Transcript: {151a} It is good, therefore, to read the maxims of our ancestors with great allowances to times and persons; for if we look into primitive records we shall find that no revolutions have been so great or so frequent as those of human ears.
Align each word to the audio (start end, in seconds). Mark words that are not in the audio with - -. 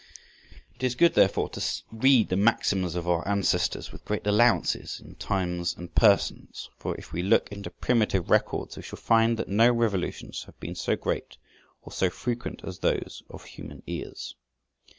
{151a} 0.49 0.75
It 0.77 0.83
is 0.83 0.95
good, 0.95 1.13
therefore, 1.13 1.49
to 1.49 1.61
read 1.91 2.29
the 2.29 2.35
maxims 2.35 2.95
of 2.95 3.07
our 3.07 3.27
ancestors 3.27 3.91
with 3.91 4.03
great 4.03 4.25
allowances 4.25 4.95
to 4.97 5.13
times 5.13 5.75
and 5.77 5.93
persons; 5.93 6.71
for 6.75 6.95
if 6.97 7.13
we 7.13 7.21
look 7.21 7.47
into 7.51 7.69
primitive 7.69 8.31
records 8.31 8.75
we 8.75 8.81
shall 8.81 8.97
find 8.97 9.37
that 9.37 9.47
no 9.47 9.69
revolutions 9.69 10.45
have 10.45 10.59
been 10.59 10.73
so 10.73 10.95
great 10.95 11.37
or 11.83 11.91
so 11.91 12.09
frequent 12.09 12.61
as 12.63 12.79
those 12.79 13.21
of 13.29 13.45
human 13.45 13.83
ears. 13.85 14.33